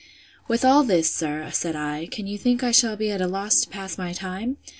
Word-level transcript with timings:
With 0.47 0.65
all 0.65 0.83
this, 0.83 1.13
sir, 1.13 1.51
said 1.53 1.75
I, 1.75 2.07
can 2.07 2.25
you 2.25 2.35
think 2.35 2.63
I 2.63 2.71
shall 2.71 2.95
be 2.97 3.11
at 3.11 3.21
a 3.21 3.27
loss 3.27 3.61
to 3.61 3.69
pass 3.69 3.99
my 3.99 4.13
time? 4.13 4.57